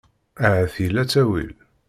Ahat 0.45 0.75
yella 0.83 1.03
ttawil. 1.05 1.51